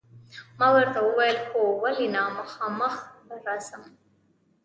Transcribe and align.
ما 0.59 0.67
ورته 0.75 0.99
وویل: 1.01 1.37
هو، 1.49 1.63
ولې 1.83 2.07
نه، 2.15 2.23
خامخا 2.53 3.03
به 3.27 3.35
راځم. 3.45 3.83